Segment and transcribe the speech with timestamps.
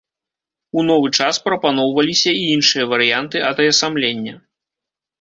[0.79, 4.35] У новы час прапаноўваліся і іншыя варыянты атаясамлення.